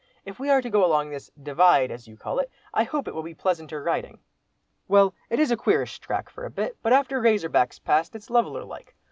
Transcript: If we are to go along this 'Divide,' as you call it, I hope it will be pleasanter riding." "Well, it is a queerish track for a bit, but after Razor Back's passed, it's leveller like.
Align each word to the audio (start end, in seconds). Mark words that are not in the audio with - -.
If 0.25 0.39
we 0.39 0.49
are 0.49 0.63
to 0.63 0.69
go 0.71 0.83
along 0.83 1.11
this 1.11 1.29
'Divide,' 1.39 1.91
as 1.91 2.07
you 2.07 2.17
call 2.17 2.39
it, 2.39 2.49
I 2.73 2.85
hope 2.85 3.07
it 3.07 3.13
will 3.13 3.21
be 3.21 3.35
pleasanter 3.35 3.83
riding." 3.83 4.17
"Well, 4.87 5.13
it 5.29 5.37
is 5.39 5.51
a 5.51 5.55
queerish 5.55 5.99
track 5.99 6.27
for 6.27 6.43
a 6.43 6.49
bit, 6.49 6.75
but 6.81 6.91
after 6.91 7.21
Razor 7.21 7.49
Back's 7.49 7.77
passed, 7.77 8.15
it's 8.15 8.31
leveller 8.31 8.63
like. 8.63 8.95